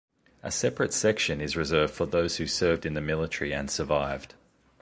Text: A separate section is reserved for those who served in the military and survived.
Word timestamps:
A 0.41 0.49
separate 0.51 0.93
section 0.95 1.39
is 1.39 1.55
reserved 1.55 1.93
for 1.93 2.07
those 2.07 2.37
who 2.37 2.47
served 2.47 2.87
in 2.87 2.95
the 2.95 3.01
military 3.01 3.53
and 3.53 3.69
survived. 3.69 4.33